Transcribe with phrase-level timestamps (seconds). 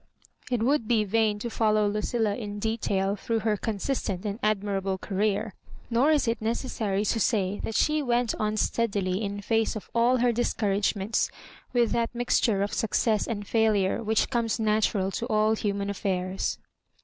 [0.49, 5.53] It would be vain to follow Lucilla in detail through her consistent and admirable career;
[5.91, 9.91] nor is it necessary to say that slie went on steadi ly in face of
[9.93, 11.29] all her discouragements,
[11.71, 16.57] with that mixture of success and failure which comes na tural to all huinan affairs.